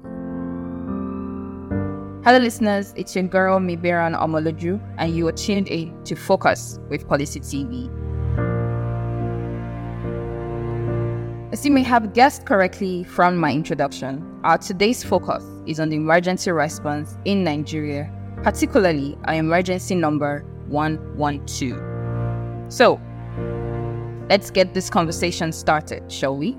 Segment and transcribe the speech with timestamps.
[2.28, 2.92] Hello, listeners.
[2.97, 7.88] It's your girl Miberan Omoloju, and you are tuned in to Focus with Policy TV.
[11.53, 15.95] As you may have guessed correctly from my introduction, our today's focus is on the
[15.95, 18.11] emergency response in Nigeria,
[18.44, 21.80] particularly our emergency number 112.
[22.67, 23.00] So,
[24.30, 26.58] let's get this conversation started, shall we?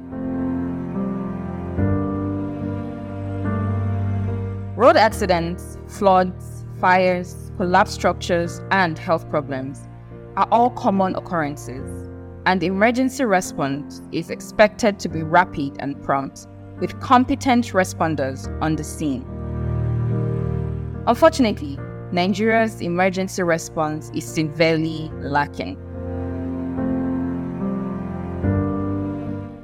[4.79, 9.89] Road accidents, floods, fires, collapsed structures, and health problems
[10.37, 12.09] are all common occurrences,
[12.47, 16.47] and emergency response is expected to be rapid and prompt,
[16.79, 19.25] with competent responders on the scene.
[21.09, 21.77] Unfortunately,
[22.13, 25.77] Nigeria's emergency response is severely lacking.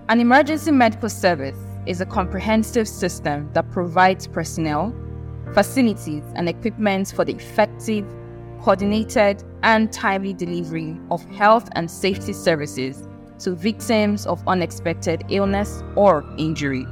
[0.08, 4.92] An emergency medical service is a comprehensive system that provides personnel,
[5.54, 8.04] facilities, and equipment for the effective,
[8.60, 13.08] coordinated, and timely delivery of health and safety services
[13.38, 16.84] to victims of unexpected illness or injury.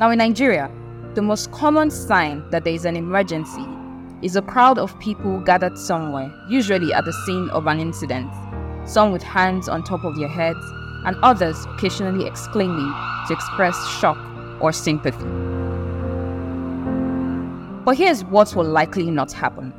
[0.00, 0.70] Now, in Nigeria,
[1.14, 3.66] the most common sign that there is an emergency
[4.22, 8.30] is a crowd of people gathered somewhere, usually at the scene of an incident,
[8.84, 10.64] some with hands on top of their heads,
[11.04, 12.92] and others occasionally exclaiming
[13.26, 14.18] to express shock
[14.60, 15.24] or sympathy.
[17.84, 19.72] But here's what will likely not happen.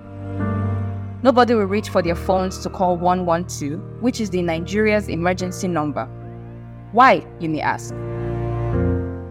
[1.22, 6.06] Nobody will reach for their phones to call 112, which is the Nigeria's emergency number.
[6.92, 7.94] Why, you may ask?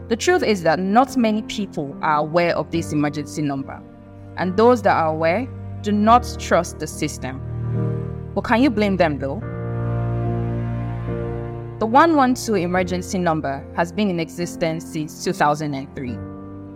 [0.09, 3.83] The truth is that not many people are aware of this emergency number,
[4.37, 5.49] and those that are aware
[5.83, 7.41] do not trust the system.
[8.35, 9.43] But can you blame them though?
[11.79, 16.11] The 112 emergency number has been in existence since 2003,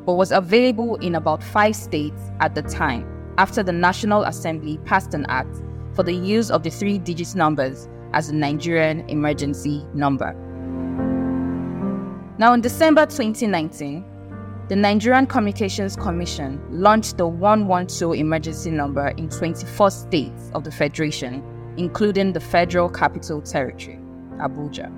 [0.06, 3.04] but was available in about five states at the time
[3.36, 5.60] after the National Assembly passed an act
[5.94, 10.34] for the use of the three digit numbers as a Nigerian emergency number.
[12.38, 14.04] Now, in December 2019,
[14.68, 21.42] the Nigerian Communications Commission launched the 112 emergency number in 24 states of the Federation,
[21.76, 24.01] including the Federal Capital Territory.
[24.38, 24.90] Abuja.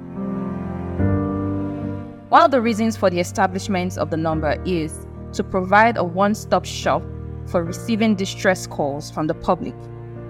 [2.31, 6.35] One of the reasons for the establishment of the number is to provide a one
[6.35, 7.03] stop shop
[7.47, 9.75] for receiving distress calls from the public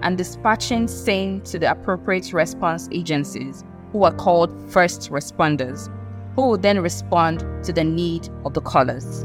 [0.01, 5.89] and dispatching same to the appropriate response agencies, who are called first responders,
[6.35, 9.23] who will then respond to the need of the callers.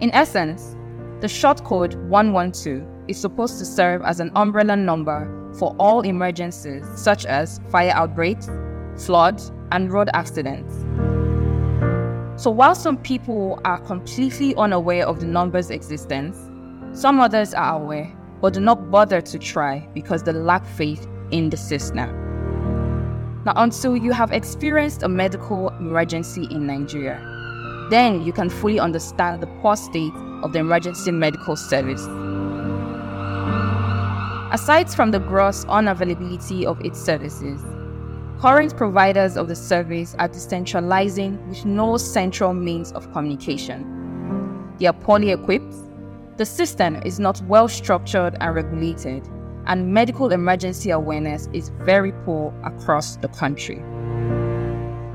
[0.00, 0.76] In essence,
[1.20, 5.26] the short code 112 is supposed to serve as an umbrella number
[5.58, 8.48] for all emergencies such as fire outbreaks,
[8.96, 10.74] floods, and road accidents.
[12.42, 16.36] So, while some people are completely unaware of the number's existence,
[16.92, 18.12] some others are aware
[18.44, 22.10] but do not bother to try because they lack faith in the system.
[23.46, 27.18] Now, until you have experienced a medical emergency in Nigeria,
[27.90, 30.12] then you can fully understand the poor state
[30.42, 32.04] of the emergency medical service.
[34.54, 37.60] Aside from the gross unavailability of its services,
[38.40, 44.72] current providers of the service are decentralizing with no central means of communication.
[44.78, 45.74] They are poorly equipped,
[46.36, 49.28] the system is not well structured and regulated,
[49.66, 53.78] and medical emergency awareness is very poor across the country.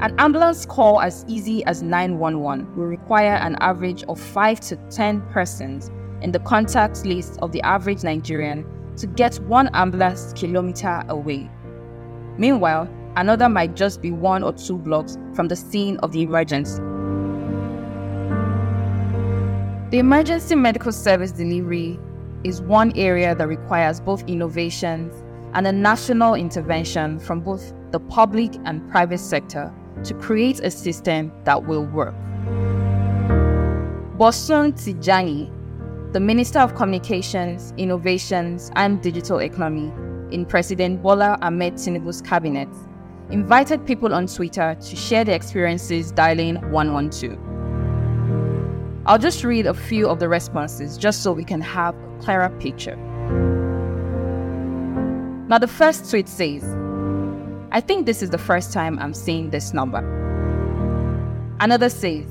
[0.01, 5.21] An ambulance call as easy as 911 will require an average of 5 to 10
[5.31, 5.89] persons
[6.21, 8.65] in the contact list of the average Nigerian
[9.00, 11.50] to get one ambulance kilometer away.
[12.38, 16.81] Meanwhile, another might just be one or two blocks from the scene of the emergency.
[19.92, 22.00] The emergency medical service delivery
[22.44, 25.24] is one area that requires both innovations
[25.54, 29.74] and a national intervention from both the public and private sector
[30.04, 32.13] to create a system that will work.
[34.18, 35.50] Bosun Tijani,
[36.12, 39.92] the Minister of Communications, Innovations, and Digital Economy
[40.34, 42.68] in President Bola Ahmed Tinubu's cabinet,
[43.30, 47.38] invited people on Twitter to share their experiences dialing 112.
[49.06, 52.50] I'll just read a few of the responses just so we can have a clearer
[52.60, 52.96] picture.
[55.48, 56.64] Now, the first tweet says,
[57.72, 60.00] I think this is the first time I'm seeing this number.
[61.60, 62.26] Another says,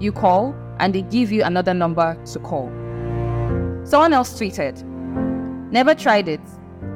[0.00, 2.72] You call and they give you another number to call.
[3.86, 4.82] Someone else tweeted,
[5.70, 6.40] Never tried it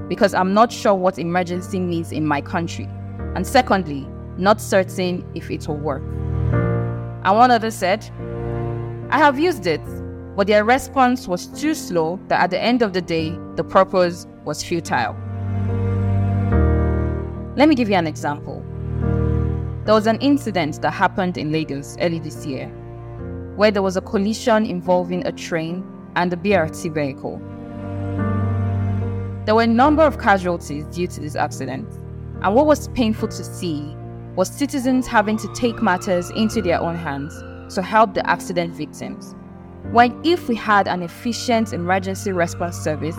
[0.08, 2.88] because I'm not sure what emergency means in my country.
[3.36, 6.02] And secondly, not certain if it will work.
[6.02, 8.04] And one other said,
[9.10, 9.80] I have used it,
[10.34, 14.26] but their response was too slow that at the end of the day, the purpose
[14.44, 15.14] was futile.
[17.54, 18.64] Let me give you an example.
[19.84, 22.66] There was an incident that happened in Lagos early this year
[23.54, 25.84] where there was a collision involving a train
[26.16, 27.38] and the BRT vehicle.
[29.46, 31.88] There were a number of casualties due to this accident,
[32.42, 33.94] and what was painful to see
[34.36, 37.34] was citizens having to take matters into their own hands
[37.74, 39.34] to help the accident victims.
[39.90, 43.16] When if we had an efficient emergency response service,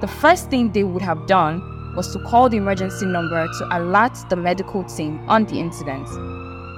[0.00, 4.16] the first thing they would have done was to call the emergency number to alert
[4.28, 6.08] the medical team on the incident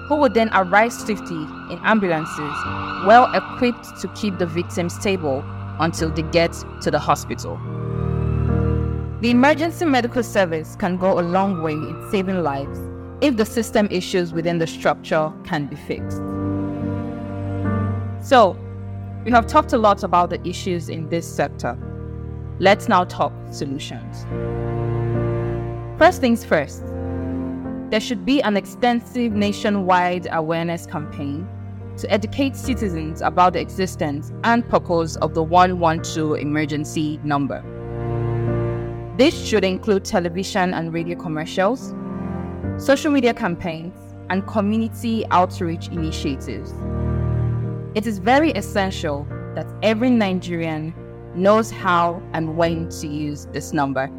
[0.09, 2.55] who would then arrive swiftly in ambulances,
[3.07, 5.45] well equipped to keep the victims stable
[5.81, 7.57] until they get to the hospital.
[9.21, 12.79] The emergency medical service can go a long way in saving lives
[13.21, 16.19] if the system issues within the structure can be fixed.
[18.27, 18.57] So,
[19.25, 21.77] we have talked a lot about the issues in this sector.
[22.61, 24.25] Let's now talk solutions.
[25.99, 26.83] First things first,
[27.91, 31.49] there should be an extensive nationwide awareness campaign
[31.97, 37.63] to educate citizens about the existence and purpose of the 112 emergency number.
[39.17, 41.95] This should include television and radio commercials,
[42.77, 43.95] social media campaigns,
[44.29, 46.73] and community outreach initiatives.
[47.95, 50.95] It is very essential that every Nigerian
[51.35, 54.11] knows how and when to use this number.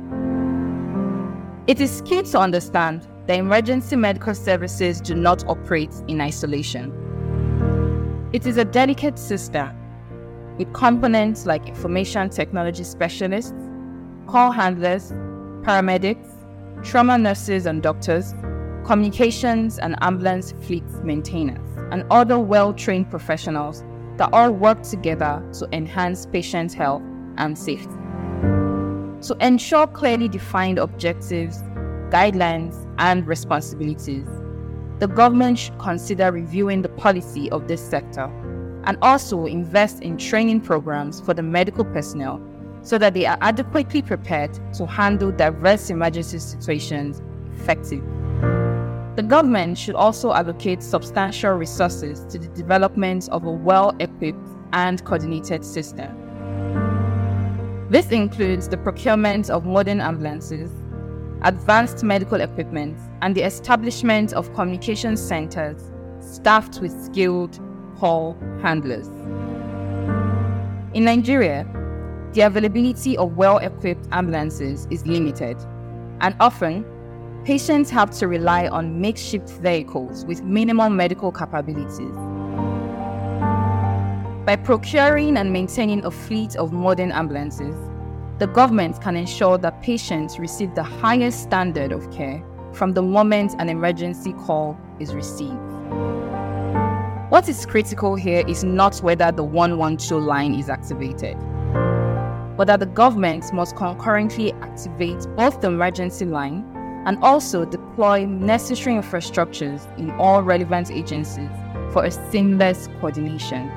[1.68, 6.92] It is key to understand the emergency medical services do not operate in isolation.
[8.34, 9.70] It is a delicate system
[10.58, 13.54] with components like information technology specialists,
[14.26, 15.12] call handlers,
[15.62, 16.28] paramedics,
[16.84, 18.34] trauma nurses and doctors,
[18.84, 23.84] communications and ambulance fleet maintainers, and other well trained professionals
[24.18, 27.04] that all work together to enhance patient health
[27.38, 27.94] and safety.
[29.28, 31.62] To ensure clearly defined objectives
[32.09, 34.27] guidelines, and responsibilities.
[35.00, 38.25] The government should consider reviewing the policy of this sector
[38.83, 42.41] and also invest in training programs for the medical personnel
[42.81, 47.21] so that they are adequately prepared to handle diverse emergency situations
[47.56, 48.01] effectively.
[49.16, 55.04] The government should also allocate substantial resources to the development of a well equipped and
[55.04, 56.16] coordinated system.
[57.89, 60.71] This includes the procurement of modern ambulances,
[61.44, 67.60] advanced medical equipment, and the establishment of communication centers staffed with skilled
[67.98, 69.08] call handlers.
[70.94, 71.66] In Nigeria,
[72.34, 75.58] the availability of well equipped ambulances is limited,
[76.22, 76.86] and often,
[77.46, 82.16] patients have to rely on makeshift vehicles with minimal medical capabilities.
[84.46, 87.76] By procuring and maintaining a fleet of modern ambulances,
[88.40, 92.42] the government can ensure that patients receive the highest standard of care
[92.72, 95.60] from the moment an emergency call is received.
[97.30, 101.38] What is critical here is not whether the 112 line is activated,
[102.56, 106.64] but that the government must concurrently activate both the emergency line
[107.06, 111.50] and also deploy necessary infrastructures in all relevant agencies
[111.92, 113.69] for a seamless coordination.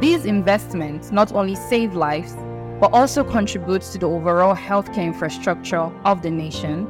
[0.00, 2.36] These investments not only save lives,
[2.80, 6.86] but also contributes to the overall healthcare infrastructure of the nation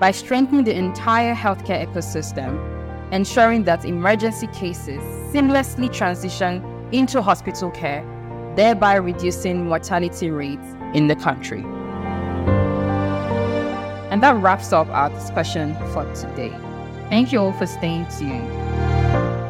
[0.00, 2.58] by strengthening the entire healthcare ecosystem,
[3.12, 5.00] ensuring that emergency cases
[5.32, 8.04] seamlessly transition into hospital care,
[8.56, 11.62] thereby reducing mortality rates in the country.
[14.10, 16.50] And that wraps up our discussion for today.
[17.10, 18.48] Thank you all for staying tuned.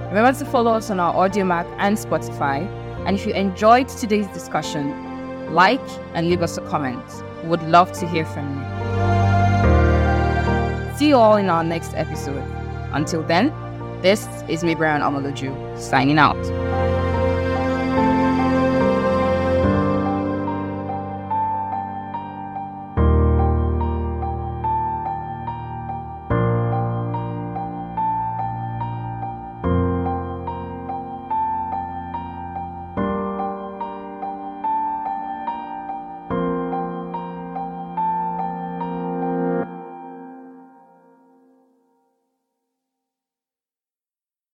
[0.09, 2.67] Remember to follow us on our audio Audiomack and Spotify
[3.07, 5.08] And if you enjoyed today's discussion,
[5.51, 5.81] like
[6.15, 7.03] and leave us a comment.
[7.43, 8.65] We would love to hear from you.
[10.97, 12.43] See you all in our next episode.
[12.93, 13.53] Until then,
[14.03, 16.37] this is me, Brian Omoloju, signing out.